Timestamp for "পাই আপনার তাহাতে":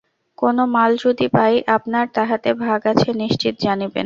1.33-2.49